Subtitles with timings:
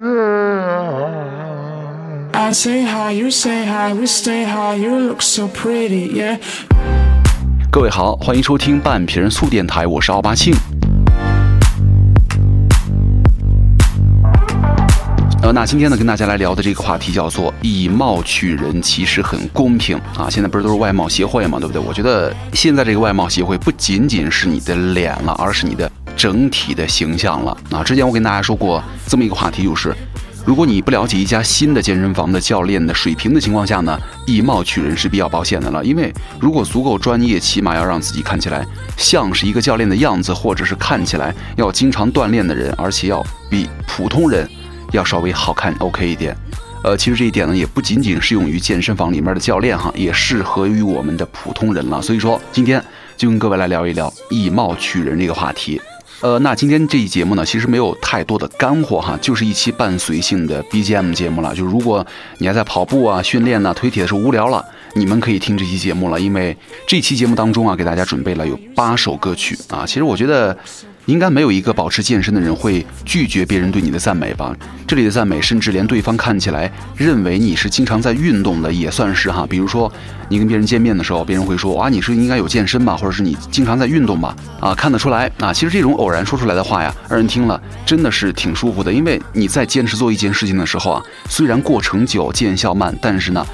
[0.00, 0.06] I
[2.52, 4.76] say hi, you say hi, we stay high.
[4.76, 6.38] You look so pretty, yeah.
[7.68, 10.54] 各位好，欢迎收听半瓶醋电台，我是奥巴庆。
[15.42, 20.30] 呃，那今天呢，跟大家来聊的这个话题叫做以貌取人，其实很公平啊。
[20.30, 21.82] 现在不是都是外貌协会嘛，对不对？
[21.82, 27.82] 我觉得现在这个外貌协会不仅仅是你的脸了，而是你的整体的形象了啊。
[27.82, 29.94] 之前我跟大家说过这么一个话题，就是
[30.44, 35.82] 如果你不了解一家新的健身房的教练的水平的情况下呢，以貌取人是比较保险的了。
[35.84, 44.46] 因为如果足够专业，起码要让自己看起来像是一个教练的样子，或者是看起来要经常锻炼的人，而且要比普通人。
[44.92, 46.34] 要稍微好看 OK 一点，
[46.82, 52.00] 呃，其实这一点呢，也不仅仅适用于健身房里面的教练哈，也适合于我们的普通人了。
[52.00, 52.82] 所以说，今天
[53.14, 55.78] 就跟各位来聊一聊以貌取人这个话题。
[56.20, 61.54] 呃，那今天这一节目呢，其实没有太多的干货哈，就是一期伴随性的 BGM 节目了。
[61.54, 62.04] 就如果
[62.38, 69.84] 你还在跑步啊、训练呐、推铁的时候无聊了，你们可以听这期节目了，因为这期节目当中啊，给大家准备了有八首歌曲啊。
[69.86, 70.56] 其实我觉得。
[71.08, 74.54] 应该没有一个保持健身的人会拒绝别人对你的赞美吧？
[74.86, 79.46] 这里的赞美，甚至连对方看起来认为你是经常在运动的，也算是哈。
[79.48, 79.90] 比如说，
[80.28, 84.36] 你跟别人见面的时候，别人会说：“哇，你是应该有健身吧？”或者是你经常在运动吧？
[84.60, 85.50] 啊，看得出来啊。
[85.50, 93.46] 其实这种偶然说出来的话呀，让人听了真的是挺舒服的，因为你在坚持做一件事情的时候啊，虽然过程久、见效慢，但是呢。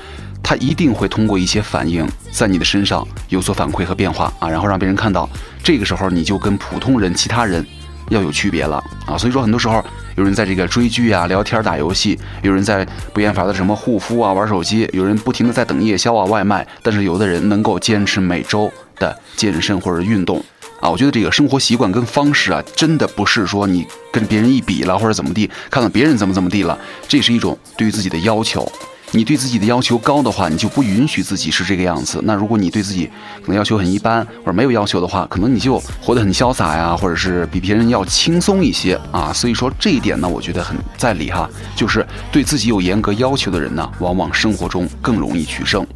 [0.45, 5.28] 他一定会通过一些反应，在你的身上有所反馈和变化啊，然后让别人看到，
[5.62, 7.67] 这个时候你就跟普通人、其他人
[8.11, 9.17] 要有区别了啊。
[9.17, 9.83] 所以说，很多时候
[10.17, 20.45] 有人在这个追剧啊、聊天、打游戏，有人在不厌烦的什么护肤啊、玩手机，有人不停的在等夜宵啊、外卖，但是有的人能够坚持每周的健身或者运动
[20.79, 20.91] 啊。
[20.91, 28.70] 我觉得这个生活习惯跟方式啊，真的不是说你跟别人一比了或者怎么地，看到别人怎么怎么地了，这是一种对于自己的要求。
[29.15, 32.20] 你对自己的要求高的话，你就不允许自己是这个样子。
[32.25, 33.09] 那如果你对自己
[33.41, 39.33] 可能要求很一般，或者没有要求的话，可能你就活得很潇洒呀，或者是比别人要轻松一些啊。
[39.33, 41.48] 所以说这一点呢，我觉得很在理哈。
[41.77, 45.86] 就是对自己有严格要求的人呢，往往生活中更容易取胜。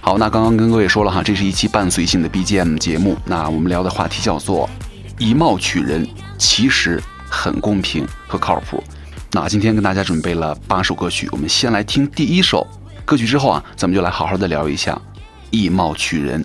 [0.00, 3.16] 好，那刚刚跟各位说了哈，这是一期伴随性的 BGM 节目。
[3.24, 4.70] 那我们聊的话题叫做
[5.18, 6.08] 以貌取人，
[6.38, 8.80] 其实很公平和靠谱。
[9.30, 12.66] 那今天跟大家准备了八首歌曲，我们先来听第一首
[13.04, 14.98] 歌曲，之后啊，咱们就来好好的聊一下
[15.50, 16.42] 以貌取人。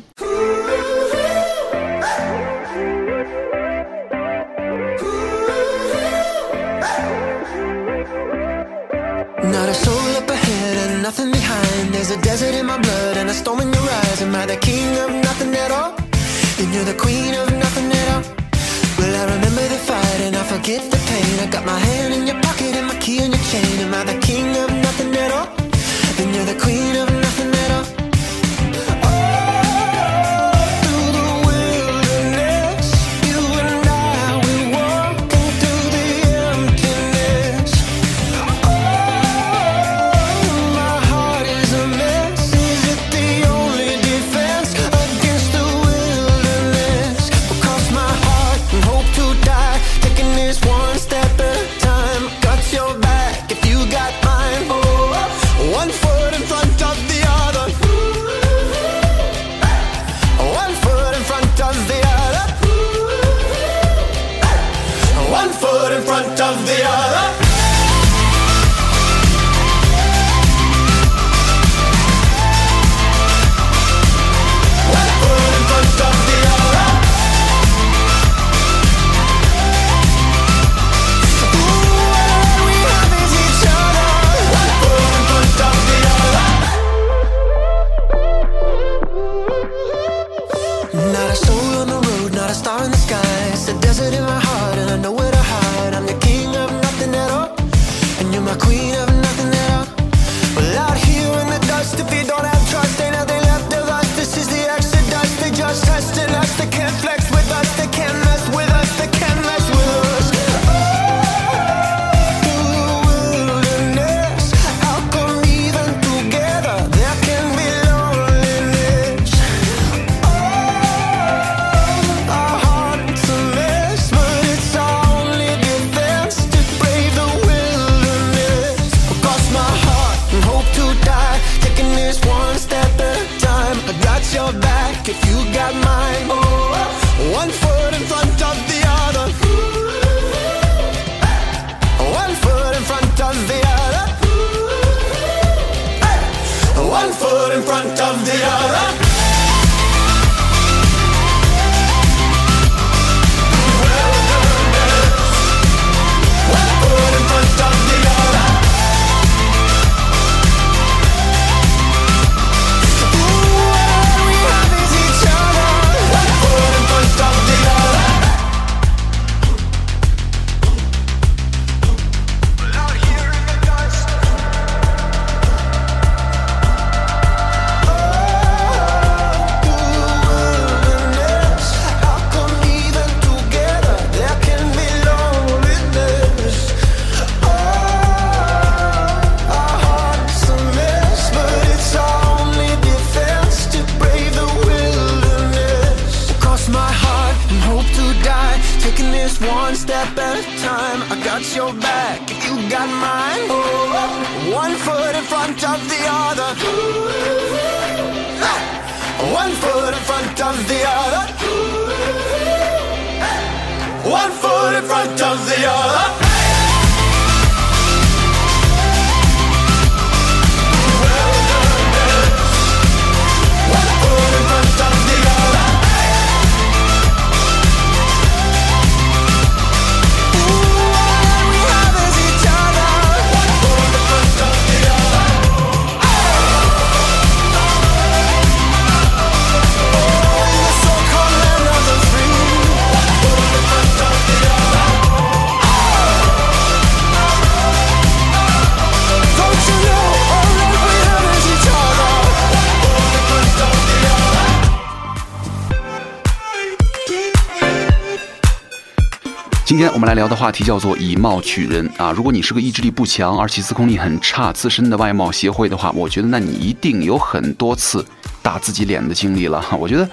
[259.74, 262.12] 今天我们来聊的话题叫做以貌取人啊。
[262.12, 268.06] 如果你是个意志力不强，而且自控力很差、自身的外貌协会的话，我觉得那你一定有很多次
[268.44, 269.66] 打自己脸的经历了。
[269.80, 270.08] 我觉得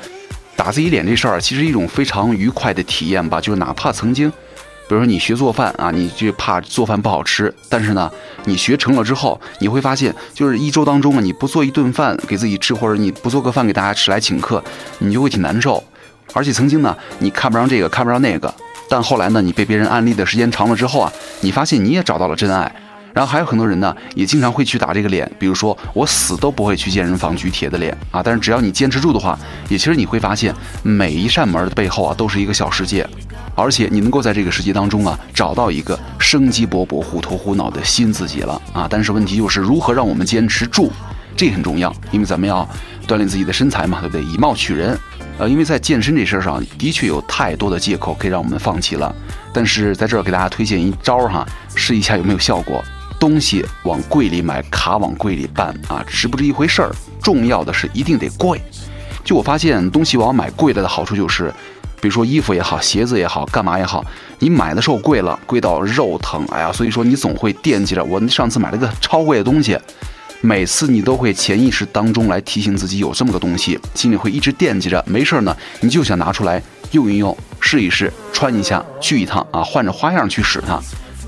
[0.56, 3.38] 打自己脸这事儿，其实一种非常愉快的体验吧。
[3.38, 8.10] 就是哪怕曾经，比如说你学做饭啊，你就怕做饭不好吃，但是呢，
[8.46, 14.64] 你学成了之后，你会发现，就是一周当中啊，你不做一顿饭给自己吃，或者你不做个饭给大家吃来请客，
[15.00, 15.84] 你就会挺难受。
[16.32, 18.54] 而且曾经呢，你看不上这个，看不上那个，
[18.90, 22.70] 但后来呢，你被别人安利的时间长了之后啊，你发现你也找到了真爱。
[23.12, 29.38] 然后还有很多人呢，也经常会去打这个脸，比如说我死都不会去健身房举铁的脸啊，但是只要你坚持住的话，
[29.68, 33.08] 也其实你会发现每一扇门的背后啊，都是一个小世界，
[33.56, 38.86] 而且你能够在这个世界当中啊，找到一个生机勃勃、虎头虎脑的新自己了啊。
[38.88, 40.92] 但是问题就是如何让我们坚持住，
[41.36, 42.68] 这很重要，因为咱们要
[43.08, 44.24] 锻炼自己的身材嘛，对不对？
[44.24, 44.96] 以貌取人。
[45.40, 49.14] 呃，因为在健身这事儿上，的确有太多的借口可以让我们放弃了。
[49.54, 52.84] 但是在这儿给大家推荐一招哈，试一下有没有效果。
[53.18, 56.94] 东西往柜里买，卡往柜里办啊，值不值一回事儿。
[57.22, 58.60] 重要的是一定得贵。
[59.24, 61.50] 就我发现，东西往买贵了的好处就是，
[62.02, 64.04] 比如说衣服也好，鞋子也好，干嘛也好，
[64.40, 68.04] 你买的时候贵了，贵到肉疼，哎呀，所以说你总会惦记着。
[68.04, 69.78] 我上次买了个超贵的东西。
[70.42, 75.04] 每次你都会潜意识当中来提醒自己有这么个东西，心里会一直惦记着。
[75.06, 80.80] 没事儿呢，你就想拿出来用一用，试一试，穿一下，去一趟啊，换着花样去使它。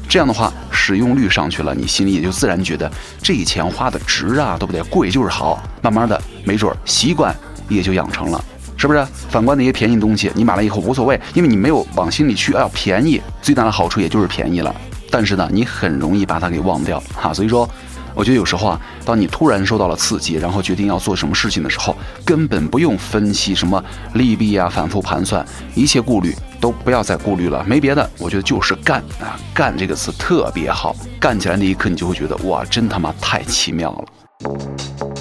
[0.09, 2.91] 这样的话，使用率上去了，你心里也就自然觉得
[3.23, 4.83] 这钱花的值啊，对不对？
[4.85, 5.63] 贵就是好。
[5.83, 7.37] 慢慢的，没准儿习惯
[7.69, 8.43] 也就养成了，
[8.79, 9.07] 是不是？
[9.29, 12.55] 反观那些便宜东西，你买了以后无所谓，因为你没有往心里去。
[12.55, 14.75] 哎呀，便宜最大的好处也就是便宜了，
[15.11, 17.35] 但是呢，你很容易把它给忘掉哈。
[17.35, 17.69] 所以说。
[18.15, 23.83] 我觉得有时候啊，当你突然受到了刺激，然后决定要做什么事情的时候，根本不用分析什么
[24.15, 27.65] 利弊啊，反复盘算，一切顾虑都不要再顾虑了。
[27.65, 29.39] 没别的，我觉得就是干啊！
[29.55, 35.12] 干这个词特别好，干起来那一刻你就会觉得哇，真他妈太奇妙了。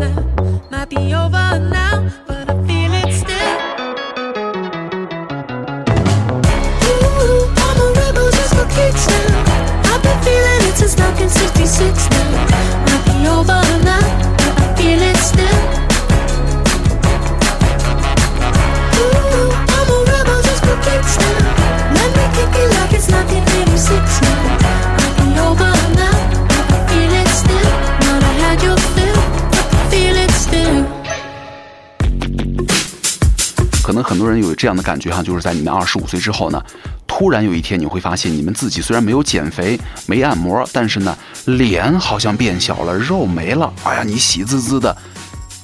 [0.00, 0.08] My
[0.70, 1.19] might
[34.60, 36.62] 这样的感觉哈，就是在你们二十五岁之后呢，
[37.06, 44.94] 突然有一天你会发现，你们自己虽然没有减肥、没按摩，但是呢，脸好像变小了，肉没了，哎呀，你喜滋滋的，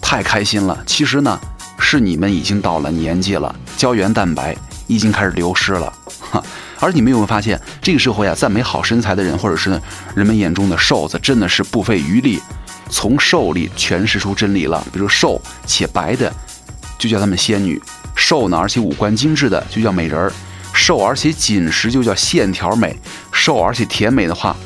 [0.01, 0.83] 太开心了。
[0.87, 1.39] 其实呢，
[1.79, 5.93] 是你们已经到了年纪了，胶原蛋白已经开始流失了。
[6.31, 6.43] 哈，
[6.81, 9.79] 而你们有没有发现，这个社会啊，赞美好身材的人，或者是
[10.15, 12.41] 人们眼中的瘦子，真的是不费余力，
[12.89, 14.83] 从瘦里诠释出真理了。
[14.91, 16.33] 比如瘦且白的，
[16.99, 17.79] 就叫她们仙女；
[18.17, 20.33] 瘦呢，而且五官精致的，就叫美人儿；
[20.73, 22.91] 瘦而且紧实，就叫线条美；
[23.31, 24.57] 瘦而且甜美的话，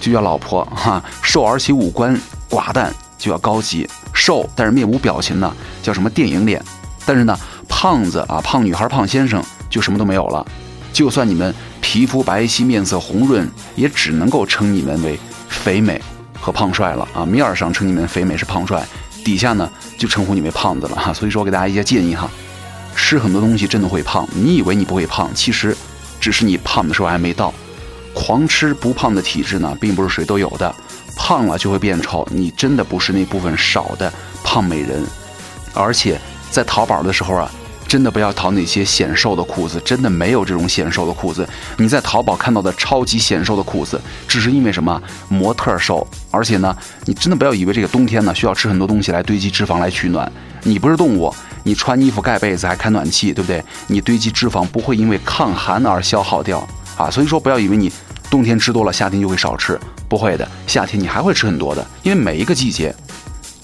[0.00, 6.58] 就叫老婆哈；瘦而且五官寡淡，就叫高级；瘦但是面无表情呢，叫什么电影脸；
[7.04, 7.38] 但是呢，
[7.68, 10.46] 胖子啊，胖女孩、胖先生就什么都没有了。
[10.92, 16.00] 就算你们皮肤白皙、面色红润，也只能够称你们为肥美
[16.40, 17.24] 和胖帅了啊！
[17.24, 18.84] 面儿上称你们肥美是胖帅，
[19.24, 21.12] 底下呢就称呼你为胖子了哈。
[21.12, 22.28] 所以说我，给大家一些建议哈，
[22.94, 25.76] 吃很多东西真的会胖，你以为你不会胖，其实
[26.20, 27.52] 只是你胖的时候还没到。
[28.12, 30.74] 狂吃不胖的体质呢，并不是谁都有的，
[31.16, 35.04] 胖了就会变丑，你真的不是那部分少的胖美人。
[35.72, 36.20] 而且
[36.50, 37.50] 在淘宝的时候啊，
[37.86, 41.48] 真的不要淘那些显瘦的裤子，真的没有这种显瘦的裤子。
[41.76, 46.06] 你在淘宝看到的超级显瘦的裤子，只是因为什么模特瘦。
[46.32, 50.30] 而且呢，你真的不要以为这个冬天呢需要吃很多东西来堆积脂肪来取暖。
[50.64, 53.62] 你不是动物，你穿衣服盖被子还开暖气，对不对？
[53.86, 57.10] 你堆积脂肪不会因为抗寒而消耗掉啊。
[57.10, 57.92] 所以说，不要以为你
[58.30, 62.94] 冬天吃多了，夏天就会少吃，不会的，夏天你还会吃很多的，因为每一个季节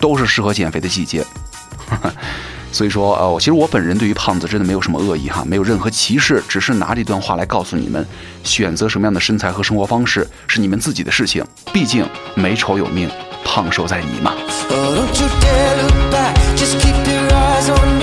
[0.01, 1.25] 都是适合减肥的季节。
[2.73, 8.07] 所以说，呃，我其实我本人对于胖子真的没有什么恶意哈，没有任何歧视，只是拿这段话来告诉你们，
[8.45, 11.43] 选择什么样的身材和生活方式是你们自己的事情。
[11.73, 13.09] 毕竟美丑有命，
[13.45, 14.35] 胖瘦在你嘛。
[14.69, 15.07] Oh,
[17.67, 17.96] son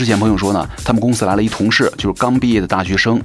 [0.00, 3.20] 之前朋友说呢，他们公司来了一同事，就是刚毕业的大学生，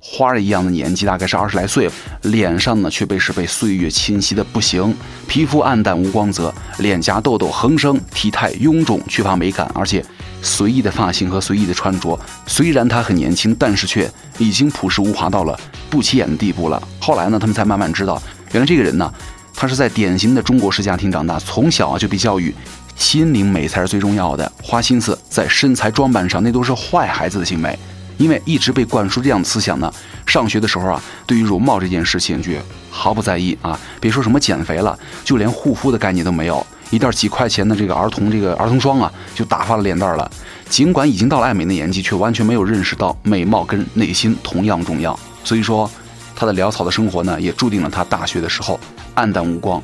[0.00, 1.88] 花儿一样的年纪，大概是二十来岁，
[2.22, 4.92] 脸上呢却被是被岁月侵袭的不行，
[5.28, 10.04] 皮肤暗淡无光泽，脸颊痘痘横生，体态臃肿，缺乏美感，而且
[10.42, 15.56] 随意的发型和随意的穿着，虽然他很年轻，但是却已经朴实无华到了
[15.88, 16.82] 不起眼的地步了。
[16.98, 19.14] 后来呢，他们才慢慢知道，原来这个人呢，
[19.54, 22.52] 他是在典型的中国式家庭长大，从小啊就被教育。
[22.96, 27.78] 心灵美才是最重要的，花心思在身材装扮上，那都是坏孩子的行为。
[28.18, 29.92] 因为一直被灌输这样的思想呢，
[30.26, 32.50] 上学的时候啊，对于容貌这件事情就
[32.90, 33.78] 毫不在意啊。
[34.00, 40.30] 别说什么减肥了，就连护肤的概念都没有，一袋几块钱的这个儿童这个儿童霜啊，就打发了脸蛋了。
[40.70, 45.18] 尽管已经到了爱美的年纪，却完全没有认识到美貌跟内心同样重要。
[45.44, 45.88] 所以说，
[46.34, 48.80] 他的潦草的生活呢，也注定了他大学的时候
[49.14, 49.82] 黯淡无光。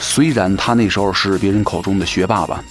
[0.00, 2.62] 虽然他那时候是别人口中的学霸吧，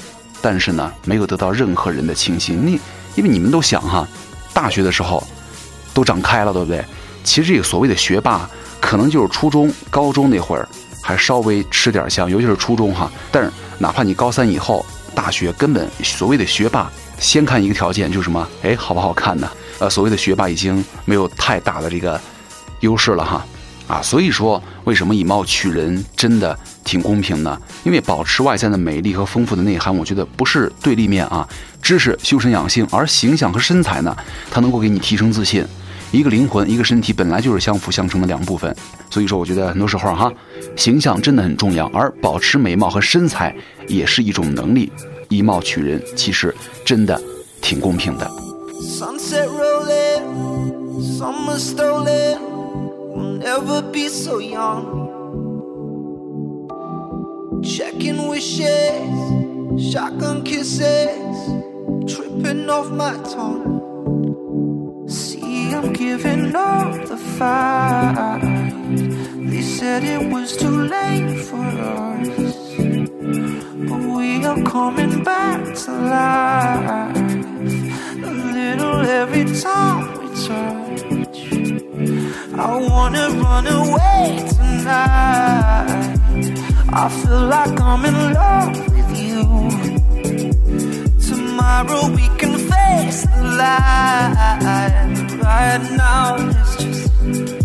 [0.41, 2.65] 但是呢，没有得到任何人的倾心。
[2.65, 2.79] 你
[3.15, 4.07] 因为你们都想哈，
[4.53, 5.25] 大学的时候
[5.93, 6.83] 都长开了，对不对？
[7.23, 8.49] 其实这个所谓的学霸，
[8.81, 10.67] 可能就是初中、高中那会儿
[11.01, 13.09] 还稍微吃点香，尤其是初中哈。
[13.31, 18.47] 但是哪怕你高三以后，大学根本所谓的学霸，先看一个条件就是什么？
[18.63, 19.49] 哎，好不好看呢？
[19.79, 22.19] 呃，所谓的学霸已经没有太大的这个
[22.81, 23.45] 优势了哈。
[23.93, 27.61] 啊，所以说为什么以貌取人真的挺公平呢？
[27.83, 31.47] 因为保持外在的美丽和丰富的内涵，我觉得不是对立面啊。
[31.79, 34.17] 知识修身养性，而形象和身材呢，
[34.49, 35.63] 它能够给你提升自信。
[36.11, 38.75] 一个灵魂，一个身体本来就是相辅相成的两部分。
[39.11, 40.31] 所以说，我觉得很多时候哈，
[40.75, 43.55] 形象真的很重要，而保持美貌和身材
[43.87, 44.91] 也是一种能力。
[45.29, 47.21] 以貌取人，其实真的
[47.61, 48.27] 挺公平的。
[48.81, 50.23] Sunset rolling,
[51.19, 52.62] summer stolen.
[53.13, 55.01] We'll never be so young.
[57.63, 61.37] Checking wishes, shotgun kisses,
[62.11, 65.05] tripping off my tongue.
[65.07, 68.41] See, I'm giving up the fight.
[69.51, 72.75] They said it was too late for us,
[73.87, 77.15] but we are coming back to life
[78.23, 80.82] a little every time we touch.
[82.55, 86.17] I wanna run away tonight.
[86.93, 89.43] I feel like I'm in love with you.
[91.19, 94.93] Tomorrow we can face the light.
[95.41, 97.62] Right now, let's just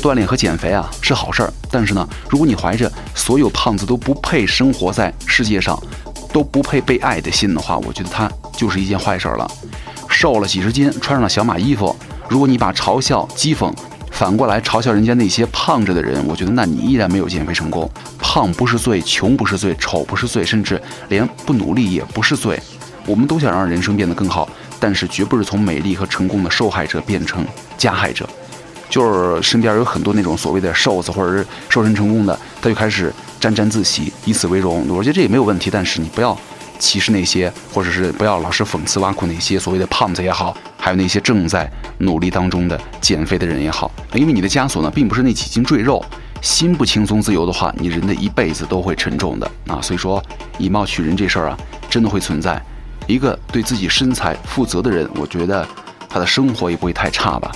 [0.00, 5.80] 锻炼和减肥啊是好事儿，但是呢，如果你怀着所有胖子都不配生活在世界上，
[6.32, 9.50] 都不配被爱的心的话，我觉得它就是一件坏事儿了。
[10.08, 11.94] 瘦了几十斤，穿上了小码衣服，
[12.28, 13.72] 如果你把嘲笑、讥讽
[14.10, 17.88] 反过来嘲笑人家那些胖着的人，我觉得那你依然没有减肥成功。
[18.18, 22.60] 胖不是罪，穷不是罪，丑不是罪，甚至连不努力也不是罪。
[23.06, 27.44] 我们都想让人生变得更好，但是绝不是从美丽和成功的受害者变成
[27.78, 28.28] 加害者。
[28.90, 34.84] 就是身边有很多那种所谓的瘦子或者是瘦身成功的，他就开始沾沾自喜，以此为荣。
[34.88, 36.36] 我觉得这也没有问题，但是你不要
[36.78, 46.04] 歧视那些，或者是不要老是讽刺挖苦那些所谓的胖子也好，还有那些正在努力当中的减肥的人也好，因为你的枷锁呢，并不是那几斤赘肉。
[46.42, 49.78] 心不轻松自由的话，你人的一辈子都会沉重的啊。
[49.82, 50.22] 所以说，
[50.56, 51.58] 以貌取人这事儿啊，
[51.90, 52.58] 真的会存在。
[53.06, 55.68] 一个对自己身材负责的人，我觉得
[56.08, 57.52] 他的生活也不会太差吧。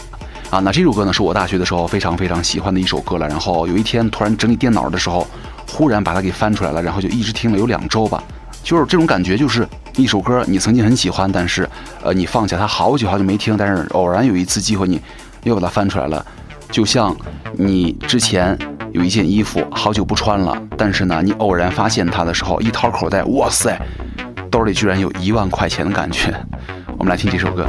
[0.55, 3.27] 啊，那这首歌呢，是我大学的时候非常非常喜欢的一首歌了。
[3.27, 5.27] 然后有一天突然整理电脑的时候，
[5.69, 8.23] 忽然把它给翻出来了，然后就一直听了有两周吧。
[8.62, 11.69] 就是这种感觉，就是一首歌你曾经很喜欢，但是
[12.05, 15.03] 呃你放下它好久好久没听，但是偶然有一次机会你
[15.43, 16.25] 又把它翻出来了，
[16.71, 17.17] 就像
[17.55, 18.57] 你之前
[18.93, 23.77] 有一件衣服好久不穿了，但是呢你偶然发现它的时候，一掏口袋，哇塞，
[24.53, 26.33] 兜里居然有一万块钱的感觉。
[26.97, 27.67] 我们来听这首歌。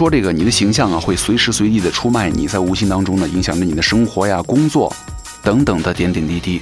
[0.00, 4.90] 说这个你的形象啊，会随时随地的出卖你，在无形当中呢，影响着你的生活呀、工作
[5.42, 6.58] 等等的点点滴滴。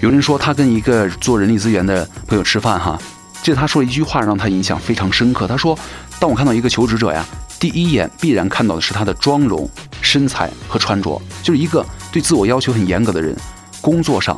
[0.00, 3.00] 有人说他跟一个做人力资源的朋友吃饭哈，
[3.44, 5.46] 这他说了一句话让他印象非常深刻。
[5.46, 5.78] 他说
[6.18, 7.24] ：“当我看到一个求职者呀，
[7.60, 9.70] 第一眼必然看到的是他的妆容、
[10.02, 13.36] 身材和穿着，就是一个对自我要求很严格的人，
[13.80, 14.36] 工作上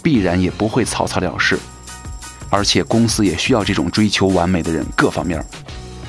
[0.00, 1.58] 必然也不会草草了事。
[2.50, 5.44] 而且公司也需要这种追求完美的人，各方面。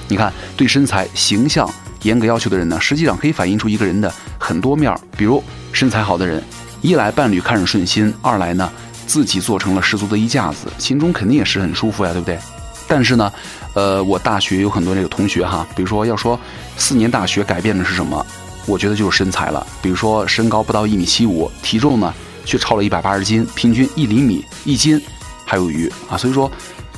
[0.10, 5.00] 你看，对身材、形象严格要求的人呢，实际上可以反映出一个人的很多面儿。
[5.16, 5.42] 比如
[5.72, 6.44] 身材好的人，
[6.82, 8.70] 一来伴侣看着顺心，二来呢
[9.06, 12.40] 自己做成了十足的衣架子，心中肯定也是很舒服呀，对不对？
[12.88, 13.32] 但是呢，
[13.76, 16.40] 呃，我大学有很多这个同学哈，比如说要说
[16.76, 18.26] 四年大学改变的是什么，
[18.66, 19.66] 我觉得就是身材了。
[19.80, 22.12] 比如说身高不到一米七五，体重呢
[22.46, 25.00] 却超了一百八十斤，平均一厘米一斤
[25.46, 26.18] 还有余啊。
[26.18, 26.52] 所以说，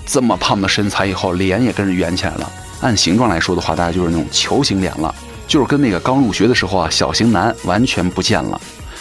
[0.05, 2.49] 这么胖的身材以后，脸也跟着圆起来了。
[2.81, 5.13] 按形状来说的话，大概就是那种球形脸了，
[5.47, 8.59] 就是跟那个刚入学的时候啊，小型男完全不见了。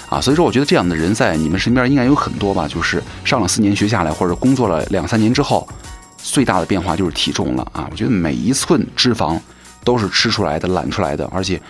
[0.09, 5.67] 啊，所以说我觉得这样的人在你们身边应该有很多吧，就是上了四年学下来，或者工作了两三年之后，
[6.19, 7.89] 最大的变化就是体重了啊！
[7.91, 9.39] 我觉得每一寸脂肪
[9.85, 11.61] 都是吃出来的、懒出来的，而且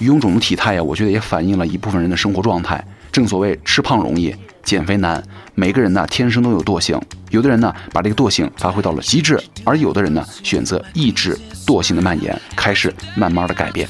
[0.00, 2.84] 臃肿的体态呀，我觉得也反映了一部分人的生活状态。
[3.16, 5.22] 正所谓吃胖容易，减肥难。
[5.54, 7.00] 每个人呢天生都有惰性，
[7.30, 11.34] 有的人呢把这个惰性发挥到了极致，而有的人呢选择抑制
[11.66, 13.88] 惰性的蔓延，开始慢慢的改变。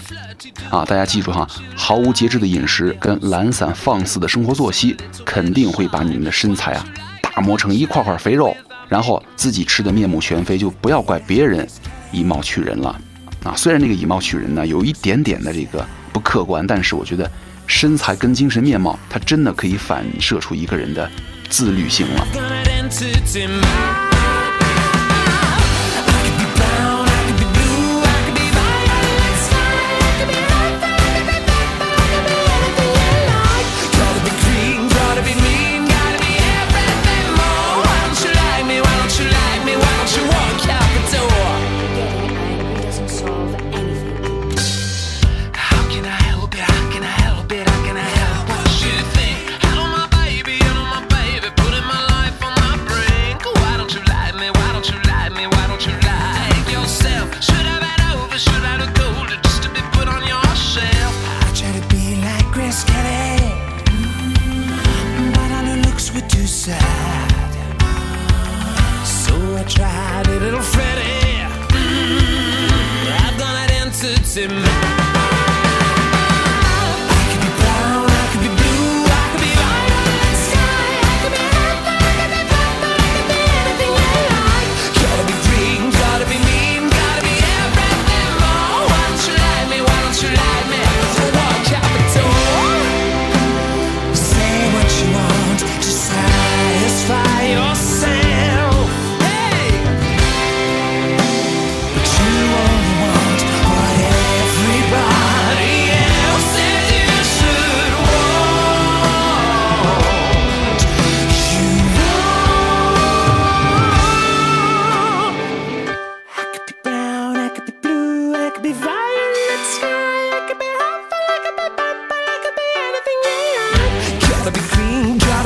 [0.70, 6.86] 啊，大家记住哈，毫无节制的饮食跟懒散放肆的生活作息，肯定会把你们的身材啊
[7.20, 8.56] 打磨成一块块肥肉，
[8.88, 11.68] 然后自己吃的面目全非，就不要怪别人
[12.12, 12.96] 以貌取人了。
[13.42, 17.28] 啊，虽然这个以貌取人呢有一点点的这个不客观，但是我觉得
[17.66, 21.10] 身材跟精神面貌，它真的可以反射出一个人的
[21.48, 22.26] 自律性了。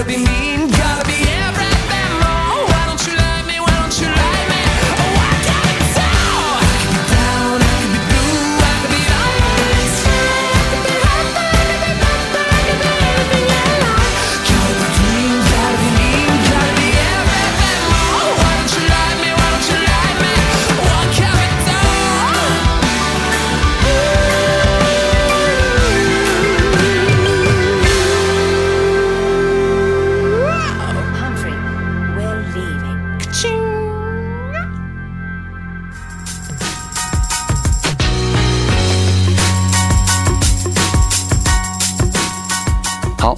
[0.01, 0.40] Gotta be mean,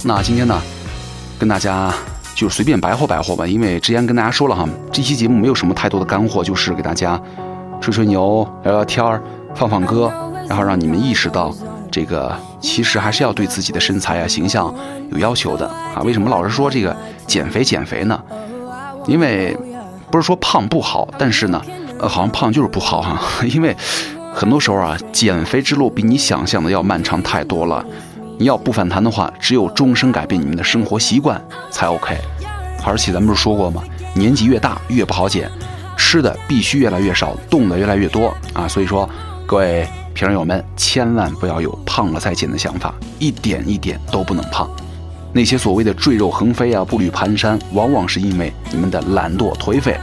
[0.05, 0.61] 那今天呢，
[1.39, 1.93] 跟大家
[2.35, 7.17] 就随便白活白活吧，因为之前跟大家说了哈，这期节目没有什么太多的干货，就是给大家
[7.79, 9.23] 吹吹牛、聊聊天儿、
[9.55, 10.11] 放放歌，
[10.49, 11.55] 然后让你们意识到
[11.89, 14.75] 这个其实还是要对自己的身材啊、形象
[15.09, 16.01] 有要求的啊。
[16.03, 16.93] 为什么老是说这个
[17.25, 18.21] 减肥减肥呢？
[19.07, 19.57] 因为
[20.11, 21.61] 不是说胖不好，但是呢，
[21.99, 23.73] 呃，好像胖就是不好哈、 因为
[24.33, 27.85] 很多时候啊，减肥之路比你想象的要漫长太多了。
[28.37, 31.41] 你要不反弹的话，只有终生改变你们的生活习惯
[31.71, 32.17] 才 OK。
[32.85, 33.83] 而且咱们不是说过吗？
[34.13, 35.49] 年纪越大越不好减，
[35.97, 38.67] 吃的必须越来越少，动的越来越多啊。
[38.67, 39.09] 所以说，
[39.45, 44.69] 各位平友们千万不要有胖了再减的想法，一点一点都不能胖。
[45.31, 49.97] 那些所谓的赘肉横飞啊、步履蹒跚，往往是因为你们的懒惰、颓废、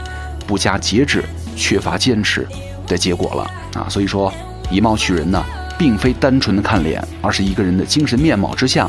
[0.45, 1.23] 不加节制、
[1.55, 2.45] 缺乏坚持
[2.85, 3.87] 的结果了啊！
[3.87, 4.33] 所以说，
[4.69, 5.41] 以貌取人呢，
[5.81, 8.87] 并非单纯的看脸，而是一个人的精神面貌之下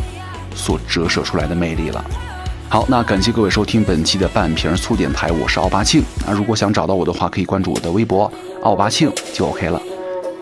[0.55, 2.05] 所折射出来的魅力了。
[2.68, 6.02] 好，那感谢各位收听本期的半瓶醋电台，我是奥巴庆。
[6.26, 8.31] 那如果想找到我的话，可以关注我的微博
[8.62, 9.81] 奥巴庆就 OK 了。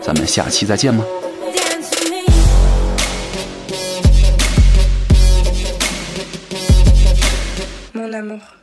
[0.02, 1.04] 咱们下期再见吗
[7.94, 8.60] ？Mon amour.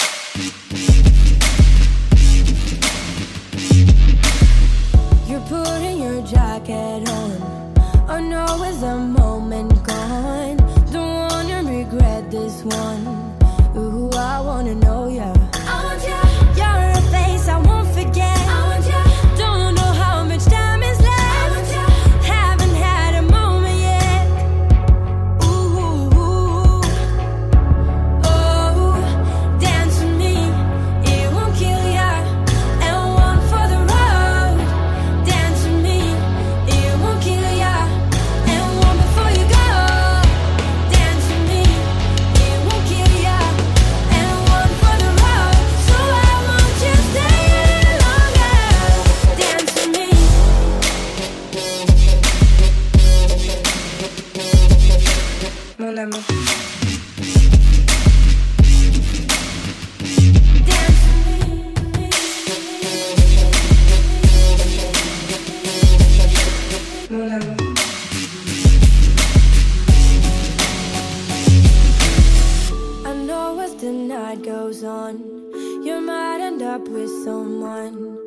[77.24, 78.18] Someone.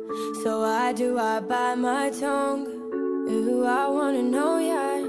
[0.43, 2.67] So I do, I bite my tongue.
[3.29, 5.00] Ooh, I wanna know ya.